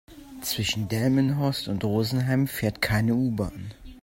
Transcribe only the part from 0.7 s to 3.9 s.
Delmenhorst und Rosenheim fährt keine U-Bahn